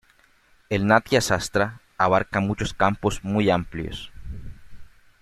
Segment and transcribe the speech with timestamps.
[0.69, 4.11] El "Natya-sastra" abarca muchos campos muy amplios.